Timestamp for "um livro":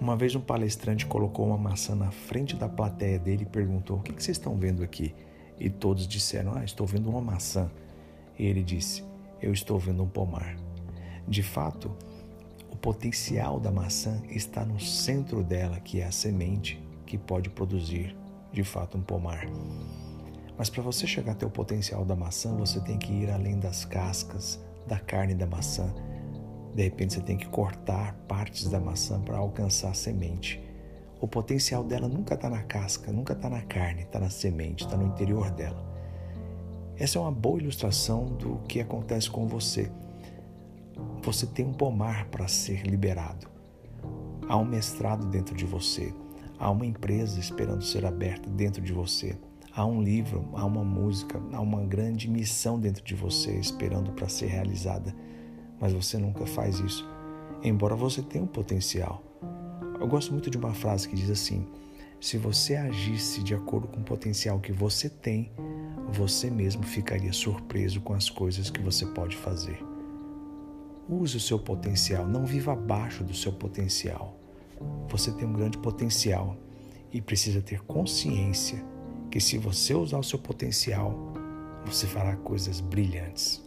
49.86-50.48